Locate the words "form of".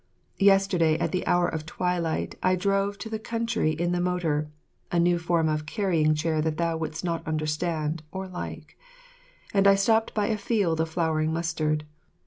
5.19-5.67